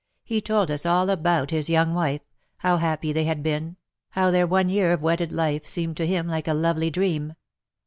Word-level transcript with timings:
"He 0.23 0.41
told 0.41 0.71
us 0.71 0.83
all 0.83 1.11
about 1.11 1.49
bis 1.49 1.69
young 1.69 1.93
wife— 1.93 2.21
bow 2.63 2.79
bappy 2.79 3.13
tbey 3.13 3.25
bad 3.27 3.43
been— 3.43 3.75
bow 4.15 4.31
tbeir 4.31 4.49
one 4.49 4.67
year 4.67 4.93
of 4.93 5.03
wedded 5.03 5.31
life 5.31 5.67
seemed 5.67 5.95
to 5.97 6.07
bim 6.07 6.27
like 6.27 6.47
a 6.47 6.55
lovely 6.55 6.89
dream. 6.89 7.35